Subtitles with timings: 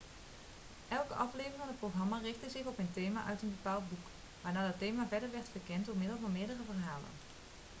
[0.89, 4.07] elke aflevering van het programma richtte zich op een thema uit een bepaald boek
[4.41, 7.11] waarna dat thema verder werd verkend door middel van meerdere verhalen